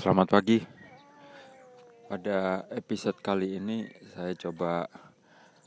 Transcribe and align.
Selamat 0.00 0.32
pagi. 0.32 0.56
Pada 2.08 2.64
episode 2.72 3.20
kali 3.20 3.60
ini 3.60 3.84
saya 4.16 4.32
coba 4.32 4.88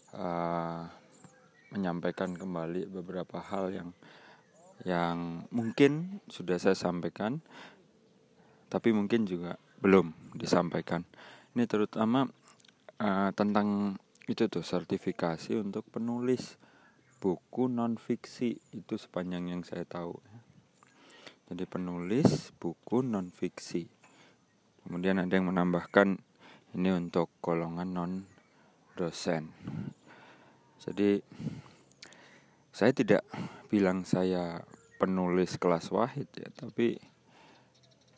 uh, 0.09 0.89
menyampaikan 1.69 2.33
kembali 2.33 2.89
beberapa 2.89 3.37
hal 3.37 3.69
yang 3.69 3.89
yang 4.89 5.45
mungkin 5.53 6.17
sudah 6.25 6.57
saya 6.57 6.73
sampaikan, 6.73 7.45
tapi 8.73 8.89
mungkin 8.89 9.29
juga 9.29 9.61
belum 9.85 10.33
disampaikan. 10.33 11.05
Ini 11.53 11.69
terutama 11.69 12.25
uh, 13.05 13.29
tentang 13.37 14.01
itu 14.25 14.49
tuh 14.49 14.65
sertifikasi 14.65 15.61
untuk 15.61 15.85
penulis 15.93 16.57
buku 17.21 17.69
non 17.69 18.01
fiksi 18.01 18.57
itu 18.73 18.97
sepanjang 18.97 19.53
yang 19.53 19.61
saya 19.61 19.85
tahu. 19.85 20.17
Jadi 21.53 21.69
penulis 21.69 22.49
buku 22.57 23.05
non 23.05 23.29
fiksi 23.29 24.01
Kemudian 24.83 25.19
ada 25.23 25.31
yang 25.31 25.47
menambahkan 25.47 26.19
ini 26.75 26.89
untuk 26.91 27.31
golongan 27.39 27.89
non 27.93 28.11
dosen. 28.97 29.49
Jadi 30.83 31.23
saya 32.73 32.91
tidak 32.91 33.23
bilang 33.71 34.03
saya 34.03 34.61
penulis 34.99 35.55
kelas 35.55 35.89
wahid 35.93 36.27
ya, 36.35 36.49
tapi 36.53 36.99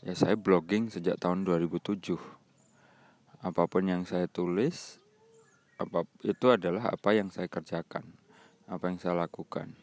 ya 0.01 0.13
saya 0.17 0.33
blogging 0.33 0.89
sejak 0.89 1.21
tahun 1.21 1.45
2007. 1.45 2.17
Apa 3.45 3.69
pun 3.69 3.83
yang 3.85 4.03
saya 4.09 4.25
tulis 4.25 4.97
apa 5.75 6.07
itu 6.23 6.47
adalah 6.47 6.95
apa 6.95 7.11
yang 7.11 7.27
saya 7.29 7.51
kerjakan, 7.51 8.07
apa 8.65 8.83
yang 8.87 8.97
saya 8.97 9.13
lakukan. 9.13 9.75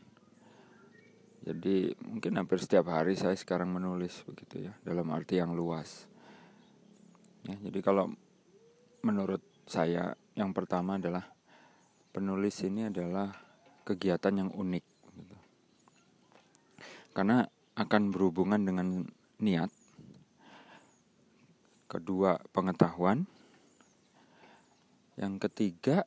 Jadi 1.42 1.90
mungkin 2.06 2.38
hampir 2.38 2.62
setiap 2.62 2.86
hari 2.88 3.18
saya 3.18 3.34
sekarang 3.34 3.68
menulis 3.68 4.22
begitu 4.24 4.70
ya, 4.70 4.72
dalam 4.86 5.10
arti 5.10 5.42
yang 5.42 5.52
luas. 5.52 6.06
Ya, 7.42 7.58
jadi 7.58 7.82
kalau 7.82 8.14
menurut 9.02 9.42
saya 9.66 10.14
yang 10.38 10.54
pertama 10.54 10.94
adalah 10.94 11.26
penulis 12.14 12.62
ini 12.62 12.86
adalah 12.86 13.34
kegiatan 13.82 14.46
yang 14.46 14.50
unik, 14.54 14.84
gitu. 15.18 15.36
karena 17.10 17.42
akan 17.74 18.14
berhubungan 18.14 18.62
dengan 18.62 19.02
niat, 19.42 19.74
kedua 21.90 22.38
pengetahuan, 22.54 23.26
yang 25.18 25.42
ketiga 25.42 26.06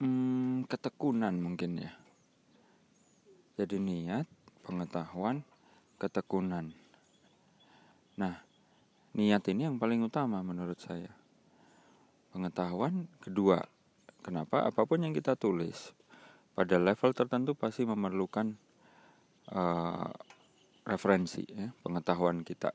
hmm, 0.00 0.64
ketekunan 0.66 1.36
mungkin 1.36 1.84
ya. 1.84 1.92
Jadi 3.60 3.76
niat, 3.76 4.24
pengetahuan, 4.64 5.44
ketekunan. 6.00 6.72
Nah, 8.16 8.40
niat 9.12 9.44
ini 9.52 9.68
yang 9.68 9.76
paling 9.76 10.00
utama 10.00 10.40
menurut 10.40 10.80
saya. 10.80 11.12
Pengetahuan 12.32 13.08
kedua, 13.20 13.60
kenapa 14.24 14.64
apa 14.64 14.88
pun 14.88 15.04
yang 15.04 15.12
kita 15.12 15.36
tulis 15.36 15.92
pada 16.56 16.76
level 16.80 17.12
tertentu 17.12 17.52
pasti 17.52 17.84
memerlukan 17.84 18.56
uh, 19.52 20.08
referensi, 20.88 21.44
ya, 21.46 21.70
pengetahuan 21.84 22.42
kita. 22.42 22.74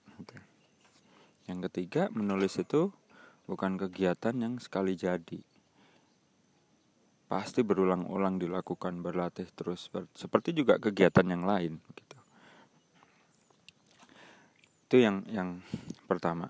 Yang 1.47 1.59
ketiga, 1.71 2.11
menulis 2.11 2.59
itu 2.59 2.91
bukan 3.47 3.79
kegiatan 3.79 4.35
yang 4.35 4.59
sekali 4.59 4.95
jadi. 4.95 5.39
Pasti 7.27 7.59
berulang-ulang 7.59 8.39
dilakukan, 8.39 9.03
berlatih 9.03 9.47
terus, 9.51 9.91
seperti 10.15 10.55
juga 10.55 10.79
kegiatan 10.79 11.27
yang 11.27 11.43
lain. 11.43 11.73
Gitu. 11.91 12.06
Itu 14.87 15.03
yang 15.03 15.27
yang 15.27 15.59
pertama. 16.07 16.47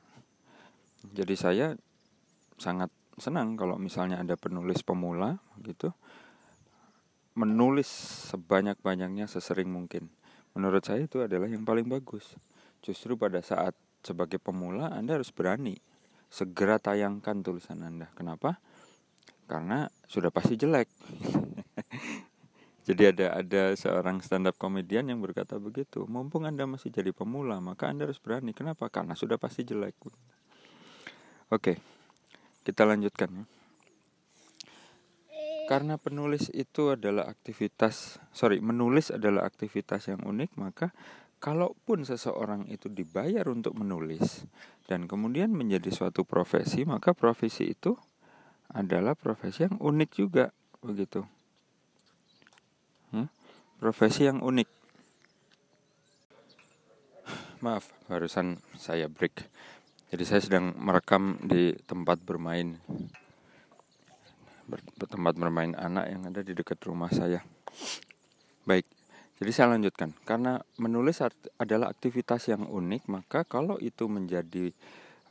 Jadi 1.10 1.34
saya 1.34 1.74
sangat 2.62 2.94
senang 3.18 3.58
kalau 3.58 3.82
misalnya 3.82 4.22
ada 4.22 4.38
penulis 4.38 4.86
pemula 4.86 5.42
gitu 5.66 5.90
menulis 7.38 7.86
sebanyak-banyaknya 8.34 9.30
sesering 9.30 9.70
mungkin. 9.70 10.10
Menurut 10.58 10.82
saya 10.82 11.06
itu 11.06 11.22
adalah 11.22 11.46
yang 11.46 11.62
paling 11.62 11.86
bagus. 11.86 12.34
Justru 12.82 13.14
pada 13.14 13.46
saat 13.46 13.78
sebagai 14.02 14.42
pemula 14.42 14.90
Anda 14.90 15.22
harus 15.22 15.30
berani 15.30 15.78
segera 16.34 16.82
tayangkan 16.82 17.46
tulisan 17.46 17.86
Anda. 17.86 18.10
Kenapa? 18.18 18.58
Karena 19.46 19.86
sudah 20.10 20.34
pasti 20.34 20.58
jelek. 20.58 20.90
Jadi 22.88 23.04
ada 23.04 23.44
ada 23.44 23.76
seorang 23.76 24.24
stand 24.24 24.48
up 24.48 24.56
komedian 24.56 25.12
yang 25.12 25.20
berkata 25.20 25.60
begitu, 25.60 26.08
mumpung 26.08 26.48
Anda 26.48 26.64
masih 26.64 26.88
jadi 26.88 27.12
pemula, 27.12 27.60
maka 27.60 27.92
Anda 27.92 28.08
harus 28.08 28.16
berani. 28.16 28.56
Kenapa? 28.56 28.88
Karena 28.88 29.12
sudah 29.12 29.36
pasti 29.36 29.68
jelek. 29.68 29.92
Oke. 31.52 31.76
Kita 32.64 32.88
lanjutkan 32.88 33.44
ya. 33.44 33.46
Karena 35.68 36.00
penulis 36.00 36.48
itu 36.56 36.96
adalah 36.96 37.28
aktivitas, 37.28 38.24
sorry, 38.32 38.64
menulis 38.64 39.12
adalah 39.12 39.44
aktivitas 39.44 40.08
yang 40.08 40.24
unik, 40.24 40.56
maka 40.56 40.96
kalaupun 41.44 42.08
seseorang 42.08 42.72
itu 42.72 42.88
dibayar 42.88 43.44
untuk 43.52 43.76
menulis 43.76 44.48
dan 44.88 45.12
kemudian 45.12 45.52
menjadi 45.52 45.92
suatu 45.92 46.24
profesi, 46.24 46.88
maka 46.88 47.12
profesi 47.12 47.68
itu 47.68 48.00
adalah 48.72 49.12
profesi 49.20 49.68
yang 49.68 49.76
unik 49.76 50.10
juga, 50.16 50.56
begitu 50.80 51.28
profesi 53.78 54.26
yang 54.26 54.42
unik. 54.42 54.70
Maaf, 57.62 57.90
barusan 58.06 58.62
saya 58.78 59.10
break. 59.10 59.46
Jadi 60.14 60.24
saya 60.24 60.42
sedang 60.42 60.74
merekam 60.78 61.42
di 61.42 61.74
tempat 61.86 62.22
bermain 62.22 62.78
tempat 65.00 65.34
bermain 65.40 65.72
anak 65.80 66.06
yang 66.12 66.22
ada 66.28 66.44
di 66.44 66.52
dekat 66.52 66.80
rumah 66.84 67.08
saya. 67.08 67.40
Baik, 68.68 68.84
jadi 69.40 69.52
saya 69.56 69.68
lanjutkan. 69.80 70.12
Karena 70.28 70.60
menulis 70.76 71.24
adalah 71.56 71.88
aktivitas 71.88 72.52
yang 72.52 72.68
unik, 72.68 73.08
maka 73.08 73.48
kalau 73.48 73.80
itu 73.80 74.12
menjadi 74.12 74.76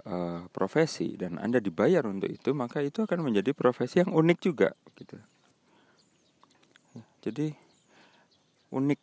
uh, 0.09 0.49
profesi 0.49 1.21
dan 1.21 1.37
Anda 1.37 1.61
dibayar 1.61 2.09
untuk 2.09 2.33
itu, 2.33 2.57
maka 2.57 2.81
itu 2.81 3.05
akan 3.05 3.29
menjadi 3.29 3.53
profesi 3.53 4.01
yang 4.01 4.17
unik 4.17 4.39
juga, 4.41 4.73
gitu. 4.97 5.21
Jadi 7.21 7.66
unik 8.73 9.01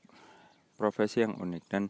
profesi 0.75 1.23
yang 1.23 1.37
unik. 1.39 1.63
Dan 1.69 1.83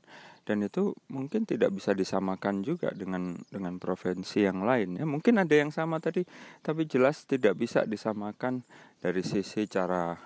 dan 0.43 0.59
itu 0.59 0.91
mungkin 1.07 1.47
tidak 1.47 1.71
bisa 1.71 1.95
disamakan 1.95 2.67
juga 2.67 2.91
dengan 2.91 3.39
dengan 3.47 3.79
profesi 3.79 4.43
yang 4.43 4.67
lain 4.67 4.99
ya. 4.99 5.07
Mungkin 5.07 5.39
ada 5.39 5.55
yang 5.55 5.71
sama 5.71 6.03
tadi 6.03 6.27
tapi 6.59 6.83
jelas 6.83 7.23
tidak 7.23 7.55
bisa 7.55 7.87
disamakan 7.87 8.67
dari 8.99 9.23
sisi 9.23 9.63
cara 9.71 10.19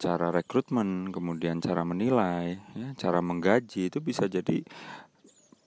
cara 0.00 0.32
rekrutmen 0.32 1.12
kemudian 1.12 1.60
cara 1.60 1.84
menilai 1.84 2.56
ya 2.72 2.96
cara 2.96 3.20
menggaji. 3.20 3.92
Itu 3.92 4.00
bisa 4.00 4.24
jadi 4.32 4.64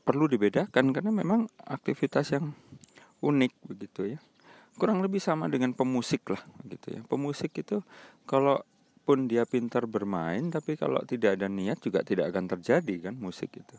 perlu 0.04 0.26
dibedakan 0.26 0.90
karena 0.90 1.14
memang 1.14 1.48
aktivitas 1.64 2.34
yang 2.34 2.52
unik 3.22 3.54
begitu 3.70 4.18
ya. 4.18 4.20
Kurang 4.74 5.06
lebih 5.06 5.22
sama 5.22 5.46
dengan 5.54 5.78
pemusik 5.78 6.34
lah 6.34 6.42
gitu 6.66 6.98
ya. 6.98 7.02
Pemusik 7.06 7.54
itu 7.62 7.86
kalau 8.26 8.66
pun 9.04 9.28
dia 9.28 9.44
pintar 9.44 9.84
bermain 9.86 10.48
tapi 10.48 10.80
kalau 10.80 11.04
tidak 11.04 11.36
ada 11.36 11.52
niat 11.52 11.84
juga 11.84 12.02
tidak 12.02 12.32
akan 12.32 12.48
terjadi 12.58 13.12
kan 13.12 13.16
musik 13.20 13.52
itu. 13.60 13.78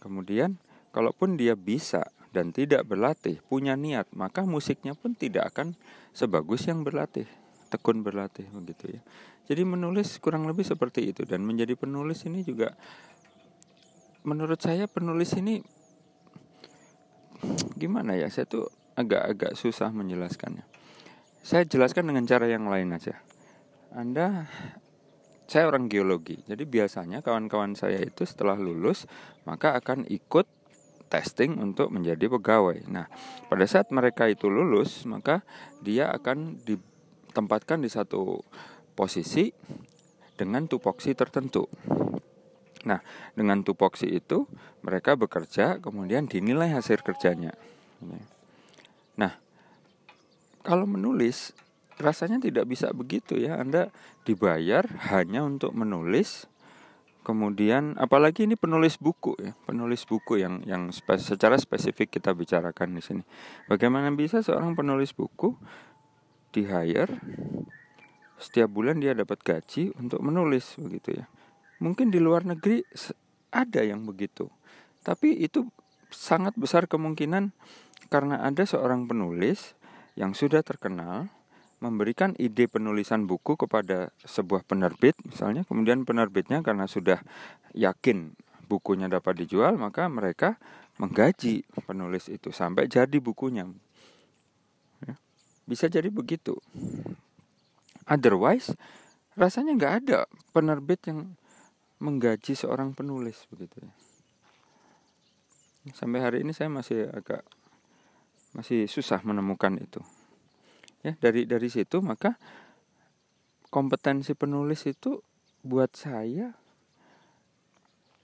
Kemudian 0.00 0.56
kalaupun 0.90 1.36
dia 1.36 1.52
bisa 1.54 2.08
dan 2.32 2.52
tidak 2.52 2.84
berlatih, 2.84 3.40
punya 3.48 3.72
niat, 3.76 4.08
maka 4.12 4.44
musiknya 4.44 4.92
pun 4.92 5.16
tidak 5.16 5.52
akan 5.54 5.76
sebagus 6.12 6.68
yang 6.68 6.84
berlatih, 6.84 7.24
tekun 7.72 8.04
berlatih 8.04 8.44
begitu 8.52 9.00
ya. 9.00 9.00
Jadi 9.48 9.64
menulis 9.64 10.20
kurang 10.20 10.44
lebih 10.44 10.64
seperti 10.64 11.08
itu 11.08 11.24
dan 11.24 11.40
menjadi 11.40 11.72
penulis 11.72 12.28
ini 12.28 12.44
juga 12.44 12.76
menurut 14.28 14.60
saya 14.60 14.84
penulis 14.84 15.32
ini 15.40 15.64
gimana 17.80 18.12
ya? 18.18 18.28
Saya 18.28 18.44
tuh 18.44 18.68
agak-agak 18.98 19.56
susah 19.56 19.88
menjelaskannya. 19.94 20.66
Saya 21.40 21.64
jelaskan 21.64 22.12
dengan 22.12 22.28
cara 22.28 22.44
yang 22.50 22.68
lain 22.68 22.92
aja. 22.92 23.16
Anda 23.92 24.48
saya 25.48 25.68
orang 25.72 25.88
geologi. 25.88 26.44
Jadi 26.44 26.68
biasanya 26.68 27.24
kawan-kawan 27.24 27.72
saya 27.72 28.04
itu 28.04 28.28
setelah 28.28 28.60
lulus 28.60 29.08
maka 29.48 29.72
akan 29.80 30.04
ikut 30.12 30.44
testing 31.08 31.56
untuk 31.56 31.88
menjadi 31.88 32.28
pegawai. 32.28 32.84
Nah, 32.92 33.08
pada 33.48 33.64
saat 33.64 33.88
mereka 33.88 34.28
itu 34.28 34.46
lulus, 34.52 35.08
maka 35.08 35.40
dia 35.80 36.12
akan 36.12 36.60
ditempatkan 36.62 37.80
di 37.80 37.88
satu 37.88 38.44
posisi 38.92 39.50
dengan 40.36 40.68
tupoksi 40.68 41.16
tertentu. 41.16 41.66
Nah, 42.84 43.00
dengan 43.34 43.64
tupoksi 43.64 44.06
itu 44.06 44.46
mereka 44.84 45.18
bekerja, 45.18 45.82
kemudian 45.82 46.28
dinilai 46.28 46.70
hasil 46.76 47.02
kerjanya. 47.02 47.56
Nah, 49.18 49.34
kalau 50.62 50.86
menulis 50.86 51.56
rasanya 51.98 52.38
tidak 52.42 52.70
bisa 52.70 52.90
begitu 52.94 53.38
ya. 53.38 53.58
Anda 53.58 53.90
dibayar 54.24 54.86
hanya 55.12 55.42
untuk 55.44 55.74
menulis, 55.74 56.46
kemudian 57.28 57.92
apalagi 58.00 58.48
ini 58.48 58.56
penulis 58.56 58.96
buku 58.96 59.36
ya 59.36 59.52
penulis 59.68 60.08
buku 60.08 60.40
yang 60.40 60.64
yang 60.64 60.88
spe, 60.88 61.20
secara 61.20 61.60
spesifik 61.60 62.08
kita 62.08 62.32
bicarakan 62.32 62.96
di 62.96 63.04
sini 63.04 63.22
bagaimana 63.68 64.08
bisa 64.16 64.40
seorang 64.40 64.72
penulis 64.72 65.12
buku 65.12 65.52
di 66.56 66.64
hire 66.64 67.20
setiap 68.40 68.72
bulan 68.72 69.04
dia 69.04 69.12
dapat 69.12 69.44
gaji 69.44 69.92
untuk 70.00 70.24
menulis 70.24 70.80
begitu 70.80 71.20
ya 71.20 71.28
mungkin 71.84 72.08
di 72.08 72.16
luar 72.16 72.48
negeri 72.48 72.80
ada 73.52 73.84
yang 73.84 74.08
begitu 74.08 74.48
tapi 75.04 75.36
itu 75.36 75.68
sangat 76.08 76.56
besar 76.56 76.88
kemungkinan 76.88 77.52
karena 78.08 78.40
ada 78.40 78.64
seorang 78.64 79.04
penulis 79.04 79.76
yang 80.16 80.32
sudah 80.32 80.64
terkenal 80.64 81.28
memberikan 81.78 82.34
ide 82.38 82.66
penulisan 82.66 83.30
buku 83.30 83.54
kepada 83.54 84.10
sebuah 84.26 84.66
penerbit 84.66 85.14
misalnya. 85.22 85.62
Kemudian 85.62 86.02
penerbitnya 86.02 86.62
karena 86.66 86.90
sudah 86.90 87.22
yakin 87.74 88.34
bukunya 88.66 89.08
dapat 89.08 89.40
dijual 89.40 89.80
maka 89.80 90.10
mereka 90.10 90.60
menggaji 90.98 91.64
penulis 91.86 92.26
itu 92.28 92.50
sampai 92.50 92.90
jadi 92.90 93.22
bukunya. 93.22 93.64
Ya, 95.06 95.14
bisa 95.64 95.86
jadi 95.86 96.10
begitu. 96.10 96.58
Otherwise 98.10 98.74
rasanya 99.38 99.78
nggak 99.78 99.94
ada 100.04 100.18
penerbit 100.50 101.06
yang 101.06 101.38
menggaji 102.02 102.58
seorang 102.58 102.94
penulis 102.94 103.46
begitu 103.54 103.78
ya. 103.78 103.92
Sampai 105.94 106.20
hari 106.20 106.44
ini 106.44 106.52
saya 106.52 106.68
masih 106.68 107.08
agak 107.08 107.46
masih 108.52 108.90
susah 108.90 109.22
menemukan 109.22 109.78
itu 109.78 110.02
ya. 111.08 111.12
Dari 111.16 111.48
dari 111.48 111.68
situ 111.72 112.04
maka 112.04 112.36
kompetensi 113.72 114.36
penulis 114.36 114.84
itu 114.84 115.20
buat 115.64 115.92
saya 115.96 116.52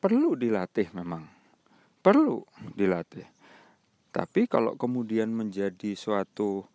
perlu 0.00 0.36
dilatih 0.36 0.92
memang. 0.92 1.24
Perlu 2.04 2.44
dilatih. 2.76 3.24
Tapi 4.14 4.46
kalau 4.46 4.76
kemudian 4.76 5.32
menjadi 5.32 5.96
suatu 5.96 6.68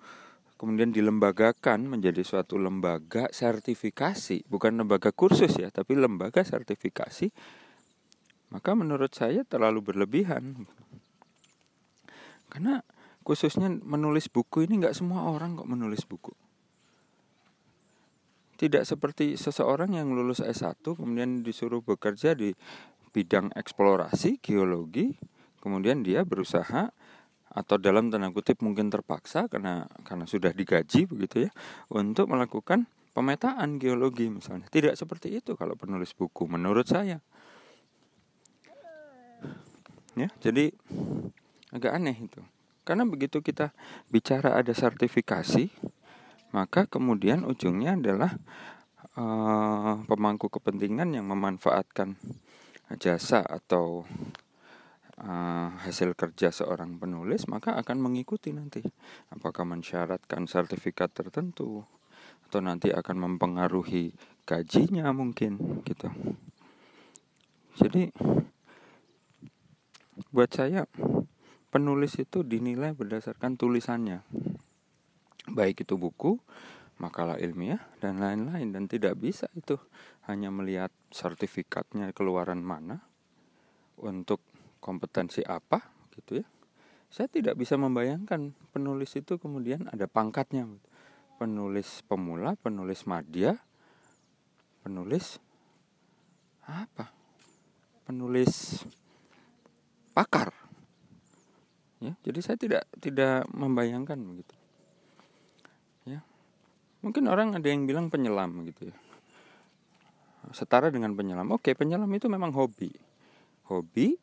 kemudian 0.60 0.92
dilembagakan 0.92 1.88
menjadi 1.88 2.20
suatu 2.20 2.60
lembaga 2.60 3.32
sertifikasi 3.32 4.44
bukan 4.52 4.76
lembaga 4.76 5.16
kursus 5.16 5.56
ya 5.56 5.72
tapi 5.72 5.96
lembaga 5.96 6.44
sertifikasi 6.44 7.32
maka 8.50 8.74
menurut 8.74 9.14
saya 9.14 9.46
terlalu 9.46 9.94
berlebihan. 9.94 10.66
Karena 12.50 12.82
khususnya 13.24 13.70
menulis 13.70 14.32
buku 14.32 14.66
ini 14.66 14.82
nggak 14.82 14.96
semua 14.96 15.30
orang 15.30 15.60
kok 15.60 15.70
menulis 15.70 16.04
buku. 16.08 16.34
Tidak 18.60 18.84
seperti 18.84 19.40
seseorang 19.40 19.96
yang 19.96 20.12
lulus 20.12 20.44
S1 20.44 20.84
kemudian 20.84 21.48
disuruh 21.48 21.80
bekerja 21.80 22.36
di 22.36 22.52
bidang 23.16 23.56
eksplorasi 23.56 24.44
geologi, 24.44 25.16
kemudian 25.64 26.04
dia 26.04 26.28
berusaha 26.28 26.92
atau 27.50 27.76
dalam 27.82 28.14
tanda 28.14 28.30
kutip 28.30 28.62
mungkin 28.62 28.94
terpaksa 28.94 29.50
karena 29.50 29.90
karena 30.06 30.30
sudah 30.30 30.54
digaji 30.54 31.10
begitu 31.10 31.50
ya 31.50 31.52
untuk 31.90 32.30
melakukan 32.30 32.86
pemetaan 33.16 33.82
geologi 33.82 34.30
misalnya. 34.30 34.70
Tidak 34.70 34.94
seperti 34.94 35.34
itu 35.40 35.58
kalau 35.58 35.74
penulis 35.74 36.14
buku 36.14 36.46
menurut 36.46 36.86
saya. 36.86 37.24
Ya, 40.18 40.28
jadi 40.44 40.76
agak 41.72 41.96
aneh 41.96 42.18
itu. 42.18 42.44
Karena 42.90 43.06
begitu 43.06 43.46
kita 43.46 43.70
bicara 44.10 44.58
ada 44.58 44.74
sertifikasi, 44.74 45.70
maka 46.50 46.90
kemudian 46.90 47.46
ujungnya 47.46 47.94
adalah 47.94 48.34
uh, 49.14 50.02
pemangku 50.10 50.50
kepentingan 50.50 51.14
yang 51.14 51.30
memanfaatkan 51.30 52.18
jasa 52.98 53.46
atau 53.46 54.10
uh, 55.22 55.70
hasil 55.86 56.18
kerja 56.18 56.50
seorang 56.50 56.98
penulis, 56.98 57.46
maka 57.46 57.78
akan 57.78 58.02
mengikuti 58.02 58.58
nanti 58.58 58.82
apakah 59.30 59.70
mensyaratkan 59.70 60.50
sertifikat 60.50 61.14
tertentu 61.14 61.86
atau 62.50 62.60
nanti 62.66 62.90
akan 62.90 63.30
mempengaruhi 63.30 64.18
gajinya 64.50 65.14
mungkin 65.14 65.86
gitu. 65.86 66.10
Jadi 67.78 68.10
buat 70.34 70.50
saya 70.50 70.90
penulis 71.70 72.18
itu 72.18 72.42
dinilai 72.42 72.94
berdasarkan 72.98 73.56
tulisannya. 73.58 74.26
Baik 75.50 75.86
itu 75.86 75.98
buku, 75.98 76.38
makalah 77.02 77.40
ilmiah 77.40 77.82
dan 78.04 78.22
lain-lain 78.22 78.70
dan 78.76 78.86
tidak 78.86 79.18
bisa 79.18 79.48
itu 79.56 79.80
hanya 80.30 80.54
melihat 80.54 80.94
sertifikatnya 81.10 82.14
keluaran 82.14 82.62
mana 82.62 83.02
untuk 83.98 84.44
kompetensi 84.84 85.42
apa 85.42 85.82
gitu 86.14 86.44
ya. 86.44 86.48
Saya 87.10 87.26
tidak 87.26 87.58
bisa 87.58 87.74
membayangkan 87.74 88.54
penulis 88.70 89.18
itu 89.18 89.42
kemudian 89.42 89.90
ada 89.90 90.06
pangkatnya. 90.06 90.70
Penulis 91.42 92.04
pemula, 92.06 92.54
penulis 92.60 93.08
madya, 93.08 93.58
penulis 94.86 95.40
apa? 96.68 97.10
Penulis 98.06 98.84
pakar 100.14 100.49
jadi 102.30 102.46
saya 102.46 102.58
tidak 102.62 102.84
tidak 103.02 103.50
membayangkan 103.50 104.22
begitu. 104.22 104.54
Ya. 106.06 106.22
Mungkin 107.02 107.26
orang 107.26 107.58
ada 107.58 107.66
yang 107.66 107.90
bilang 107.90 108.14
penyelam 108.14 108.70
gitu 108.70 108.94
ya. 108.94 108.98
Setara 110.54 110.94
dengan 110.94 111.18
penyelam. 111.18 111.50
Oke 111.50 111.74
penyelam 111.74 112.06
itu 112.14 112.30
memang 112.30 112.54
hobi. 112.54 112.94
Hobi 113.66 114.14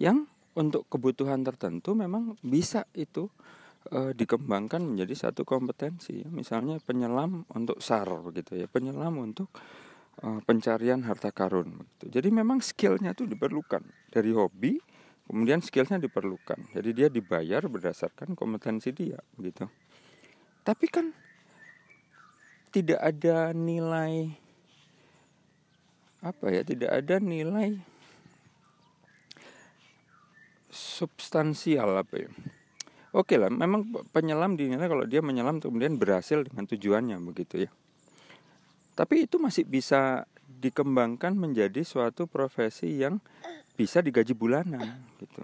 yang 0.00 0.24
untuk 0.56 0.88
kebutuhan 0.88 1.44
tertentu 1.44 1.92
memang 1.92 2.40
bisa 2.40 2.88
itu 2.96 3.28
e, 3.92 4.16
dikembangkan 4.16 4.80
menjadi 4.80 5.28
satu 5.28 5.44
kompetensi. 5.44 6.24
Misalnya 6.32 6.80
penyelam 6.80 7.44
untuk 7.52 7.84
sar 7.84 8.08
begitu 8.24 8.56
ya. 8.56 8.64
Penyelam 8.72 9.20
untuk 9.20 9.52
e, 10.16 10.40
pencarian 10.48 11.04
harta 11.04 11.28
karun 11.28 11.84
jadi 12.08 12.32
memang 12.32 12.64
skillnya 12.64 13.12
itu 13.12 13.28
diperlukan. 13.28 13.84
Dari 14.08 14.32
hobi 14.32 14.80
Kemudian 15.30 15.62
skillsnya 15.62 16.02
diperlukan. 16.02 16.74
Jadi 16.74 16.90
dia 16.90 17.06
dibayar 17.06 17.62
berdasarkan 17.70 18.34
kompetensi 18.34 18.90
dia, 18.90 19.22
gitu. 19.38 19.70
Tapi 20.66 20.86
kan 20.90 21.14
tidak 22.74 22.98
ada 22.98 23.54
nilai 23.54 24.26
apa 26.18 26.46
ya? 26.50 26.66
Tidak 26.66 26.90
ada 26.90 27.22
nilai 27.22 27.78
substansial 30.74 31.94
apa 31.94 32.26
ya? 32.26 32.30
Oke 33.14 33.38
lah, 33.38 33.54
memang 33.54 33.86
penyelam 34.10 34.58
dinilai 34.58 34.90
kalau 34.90 35.06
dia 35.06 35.22
menyelam 35.22 35.62
kemudian 35.62 35.94
berhasil 35.94 36.42
dengan 36.42 36.66
tujuannya 36.66 37.22
begitu 37.22 37.66
ya. 37.66 37.70
Tapi 38.98 39.30
itu 39.30 39.38
masih 39.38 39.62
bisa 39.62 40.26
dikembangkan 40.58 41.38
menjadi 41.38 41.86
suatu 41.86 42.26
profesi 42.26 42.98
yang 42.98 43.22
bisa 43.80 44.04
digaji 44.04 44.36
bulanan 44.36 45.00
gitu. 45.16 45.40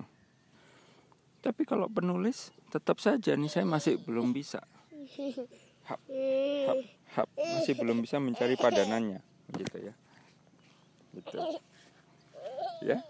Tapi 1.41 1.65
kalau 1.65 1.89
penulis 1.89 2.53
tetap 2.69 3.01
saja 3.01 3.33
nih 3.33 3.49
saya 3.49 3.65
masih 3.65 3.97
belum 3.97 4.37
bisa. 4.37 4.61
Hap, 5.89 6.03
hap, 6.05 6.79
hap, 7.17 7.29
masih 7.33 7.79
belum 7.81 8.05
bisa 8.05 8.21
mencari 8.21 8.61
padanannya 8.61 9.25
gitu 9.57 9.77
ya. 9.89 9.95
Gitu. 11.17 11.37
Ya. 12.85 13.01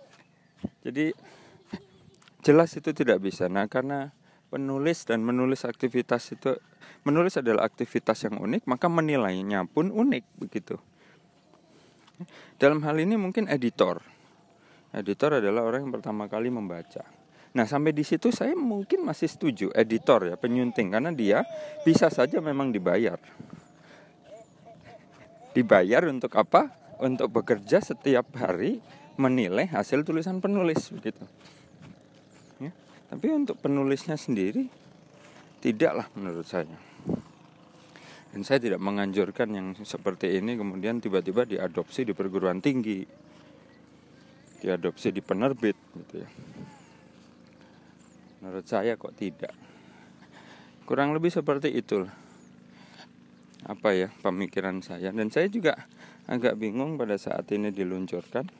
Jadi 0.86 1.10
jelas 2.46 2.70
itu 2.78 2.94
tidak 2.94 3.18
bisa. 3.18 3.50
Nah, 3.50 3.66
karena 3.66 4.14
penulis 4.52 5.02
dan 5.08 5.26
menulis 5.26 5.66
aktivitas 5.66 6.30
itu 6.30 6.54
menulis 7.02 7.34
adalah 7.34 7.66
aktivitas 7.66 8.22
yang 8.30 8.38
unik, 8.38 8.68
maka 8.70 8.86
menilainya 8.86 9.66
pun 9.66 9.90
unik 9.90 10.24
begitu. 10.38 10.78
Dalam 12.62 12.84
hal 12.86 13.00
ini 13.02 13.18
mungkin 13.18 13.50
editor 13.50 14.04
Editor 14.96 15.44
adalah 15.44 15.60
orang 15.60 15.84
yang 15.84 15.92
pertama 15.92 16.24
kali 16.24 16.48
membaca. 16.48 17.04
Nah, 17.52 17.68
sampai 17.68 17.92
di 17.92 18.00
situ 18.00 18.32
saya 18.32 18.56
mungkin 18.56 19.04
masih 19.04 19.28
setuju 19.28 19.68
editor 19.76 20.24
ya, 20.28 20.36
penyunting 20.40 20.88
karena 20.88 21.12
dia 21.12 21.44
bisa 21.84 22.08
saja 22.08 22.40
memang 22.40 22.72
dibayar. 22.72 23.20
Dibayar 25.52 26.08
untuk 26.08 26.32
apa? 26.36 26.72
Untuk 26.96 27.28
bekerja 27.28 27.84
setiap 27.84 28.24
hari 28.40 28.80
menilai 29.20 29.68
hasil 29.68 30.00
tulisan 30.04 30.40
penulis 30.40 30.88
begitu. 30.88 31.24
Ya. 32.60 32.72
Tapi 33.12 33.32
untuk 33.32 33.60
penulisnya 33.60 34.16
sendiri 34.16 34.68
tidaklah 35.60 36.08
menurut 36.16 36.44
saya. 36.44 36.76
Dan 38.32 38.44
saya 38.44 38.60
tidak 38.60 38.80
menganjurkan 38.80 39.48
yang 39.52 39.68
seperti 39.80 40.40
ini 40.40 40.56
kemudian 40.60 41.00
tiba-tiba 41.00 41.48
diadopsi 41.48 42.04
di 42.04 42.12
perguruan 42.12 42.60
tinggi 42.60 43.25
diadopsi 44.66 45.14
di 45.14 45.22
penerbit 45.22 45.78
gitu 45.94 46.26
ya. 46.26 46.28
Menurut 48.42 48.66
saya 48.66 48.98
kok 48.98 49.14
tidak. 49.14 49.54
Kurang 50.82 51.14
lebih 51.14 51.30
seperti 51.30 51.70
itu 51.70 52.02
Apa 53.66 53.94
ya 53.94 54.10
pemikiran 54.22 54.78
saya 54.82 55.10
dan 55.10 55.30
saya 55.30 55.50
juga 55.50 55.74
agak 56.26 56.58
bingung 56.58 56.98
pada 56.98 57.14
saat 57.14 57.46
ini 57.54 57.70
diluncurkan. 57.70 58.50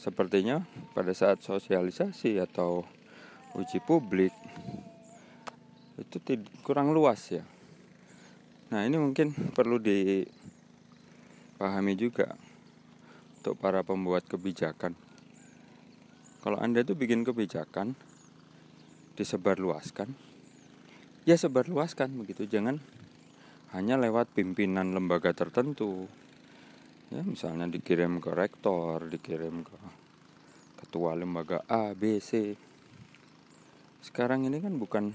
Sepertinya 0.00 0.64
pada 0.92 1.12
saat 1.16 1.40
sosialisasi 1.40 2.36
atau 2.40 2.84
uji 3.56 3.80
publik 3.84 4.32
itu 5.96 6.20
kurang 6.60 6.92
luas 6.92 7.32
ya. 7.32 7.40
Nah 8.68 8.84
ini 8.84 9.00
mungkin 9.00 9.32
perlu 9.32 9.80
dipahami 9.80 10.26
juga 11.96 12.36
untuk 13.44 13.60
para 13.60 13.84
pembuat 13.84 14.24
kebijakan. 14.24 14.96
Kalau 16.40 16.56
Anda 16.56 16.80
itu 16.80 16.96
bikin 16.96 17.28
kebijakan 17.28 17.92
disebarluaskan, 19.20 20.08
ya 21.28 21.36
sebarluaskan 21.36 22.24
begitu. 22.24 22.48
Jangan 22.48 22.80
hanya 23.76 24.00
lewat 24.00 24.32
pimpinan 24.32 24.96
lembaga 24.96 25.36
tertentu 25.36 26.08
ya 27.10 27.26
misalnya 27.26 27.66
dikirim 27.66 28.22
ke 28.22 28.30
rektor 28.30 29.02
dikirim 29.10 29.66
ke 29.66 29.76
ketua 30.78 31.18
lembaga 31.18 31.66
A 31.66 31.90
B 31.90 32.22
C 32.22 32.54
sekarang 33.98 34.46
ini 34.46 34.62
kan 34.62 34.78
bukan 34.78 35.10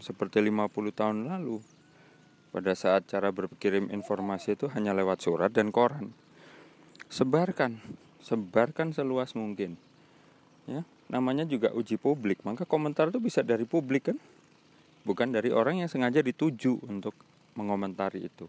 seperti 0.00 0.40
50 0.40 0.72
tahun 0.92 1.28
lalu 1.28 1.60
pada 2.48 2.72
saat 2.72 3.04
cara 3.04 3.28
berkirim 3.28 3.92
informasi 3.92 4.56
itu 4.56 4.72
hanya 4.72 4.96
lewat 4.96 5.20
surat 5.20 5.52
dan 5.52 5.68
koran 5.68 6.16
sebarkan 7.08 7.80
sebarkan 8.20 8.92
seluas 8.92 9.32
mungkin 9.32 9.76
ya 10.68 10.84
namanya 11.08 11.48
juga 11.48 11.72
uji 11.72 11.96
publik 11.96 12.44
maka 12.44 12.68
komentar 12.68 13.08
itu 13.08 13.20
bisa 13.20 13.40
dari 13.40 13.64
publik 13.64 14.12
kan 14.12 14.18
bukan 15.08 15.32
dari 15.32 15.48
orang 15.48 15.80
yang 15.80 15.88
sengaja 15.88 16.20
dituju 16.20 16.84
untuk 16.84 17.16
mengomentari 17.56 18.28
itu. 18.28 18.44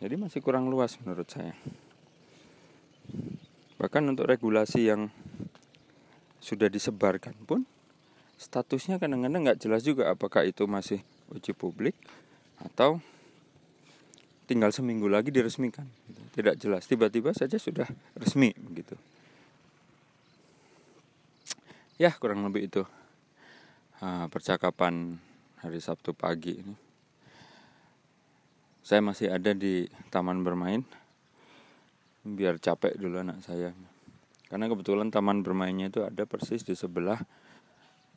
Jadi 0.00 0.16
masih 0.16 0.40
kurang 0.40 0.72
luas 0.72 0.96
menurut 1.04 1.28
saya. 1.28 1.52
Bahkan 3.76 4.02
untuk 4.08 4.24
regulasi 4.24 4.88
yang 4.88 5.12
sudah 6.40 6.72
disebarkan 6.72 7.36
pun 7.44 7.68
statusnya 8.40 8.96
kadang-kadang 8.96 9.44
nggak 9.44 9.60
jelas 9.60 9.84
juga 9.84 10.08
apakah 10.08 10.48
itu 10.48 10.64
masih 10.64 11.04
uji 11.28 11.52
publik 11.52 11.92
atau 12.64 13.04
tinggal 14.50 14.74
seminggu 14.74 15.06
lagi 15.06 15.30
diresmikan. 15.30 15.86
Tidak 16.34 16.58
jelas, 16.58 16.90
tiba-tiba 16.90 17.30
saja 17.30 17.54
sudah 17.54 17.86
resmi 18.18 18.50
begitu. 18.58 18.98
Ya 21.94 22.10
kurang 22.10 22.42
lebih 22.42 22.66
itu 22.66 22.82
uh, 24.02 24.26
percakapan 24.26 25.22
hari 25.62 25.78
Sabtu 25.78 26.10
pagi 26.10 26.58
ini. 26.58 26.74
Saya 28.82 28.98
masih 29.06 29.30
ada 29.30 29.54
di 29.54 29.86
taman 30.10 30.42
bermain. 30.42 30.82
Biar 32.26 32.58
capek 32.58 32.98
dulu 32.98 33.22
anak 33.22 33.46
saya. 33.46 33.70
Karena 34.50 34.66
kebetulan 34.66 35.14
taman 35.14 35.46
bermainnya 35.46 35.94
itu 35.94 36.02
ada 36.02 36.26
persis 36.26 36.66
di 36.66 36.74
sebelah 36.74 37.22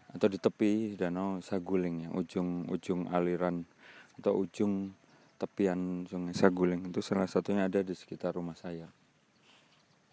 atau 0.10 0.26
di 0.26 0.42
tepi 0.42 0.98
danau 0.98 1.46
Saguling 1.46 2.08
ya, 2.08 2.10
ujung-ujung 2.10 3.14
aliran 3.14 3.70
atau 4.18 4.42
ujung 4.42 4.98
tepian 5.44 6.08
Sungai 6.08 6.32
Saguling 6.32 6.88
itu 6.88 7.04
salah 7.04 7.28
satunya 7.28 7.68
ada 7.68 7.84
di 7.84 7.92
sekitar 7.92 8.40
rumah 8.40 8.56
saya. 8.56 8.88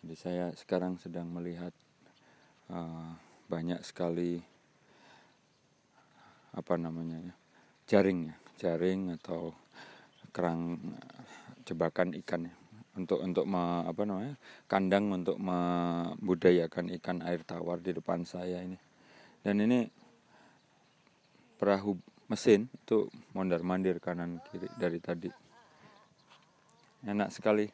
Jadi 0.03 0.17
saya 0.19 0.51
sekarang 0.59 0.99
sedang 0.99 1.31
melihat 1.31 1.71
uh, 2.67 3.15
banyak 3.47 3.79
sekali 3.87 4.43
apa 6.51 6.75
namanya 6.75 7.31
ya 7.31 7.35
jaring 7.87 8.27
ya 8.27 8.37
jaring 8.59 9.15
atau 9.23 9.55
kerang 10.35 10.83
jebakan 11.63 12.19
ikan 12.27 12.51
ya 12.51 12.55
untuk 12.99 13.23
untuk 13.23 13.47
me, 13.47 13.87
apa 13.87 14.03
namanya 14.03 14.35
kandang 14.67 15.15
untuk 15.15 15.39
membudayakan 15.39 16.91
ikan 16.99 17.23
air 17.23 17.47
tawar 17.47 17.79
di 17.79 17.95
depan 17.95 18.27
saya 18.27 18.67
ini 18.67 18.75
dan 19.47 19.63
ini 19.63 19.87
perahu 21.55 21.95
mesin 22.31 22.71
itu 22.71 23.11
mondar 23.35 23.59
mandir 23.67 23.99
kanan 23.99 24.39
kiri 24.49 24.71
dari 24.79 25.03
tadi. 25.03 25.31
Enak 27.03 27.35
sekali. 27.35 27.67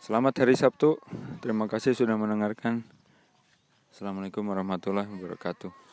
Selamat 0.00 0.40
hari 0.40 0.56
Sabtu. 0.56 0.96
Terima 1.44 1.68
kasih 1.68 1.92
sudah 1.92 2.16
mendengarkan. 2.16 2.80
Assalamualaikum 3.92 4.42
warahmatullahi 4.48 5.06
wabarakatuh 5.06 5.83